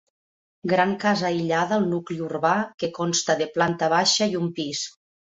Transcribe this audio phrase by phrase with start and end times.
[0.69, 2.53] Gran casa aïllada al nucli urbà
[2.83, 4.83] que consta de planta baixa i un pis.